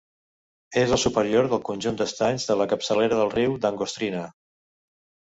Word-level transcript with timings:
És 0.83 0.93
el 0.95 0.99
superior 1.01 1.49
del 1.51 1.59
conjunt 1.67 1.99
d'estanys 1.99 2.47
de 2.51 2.55
la 2.61 2.67
capçalera 2.71 3.19
del 3.19 3.29
riu 3.35 3.53
d'Angostrina. 3.67 4.23